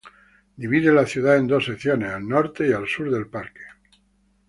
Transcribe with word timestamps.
Divide 0.57 0.91
la 0.93 1.05
ciudad 1.05 1.37
en 1.37 1.45
dos 1.45 1.63
secciones, 1.65 2.09
al 2.11 2.27
norte 2.27 2.67
y 2.67 2.71
al 2.73 2.87
sur 2.87 3.11
del 3.11 3.27
parque. 3.27 3.61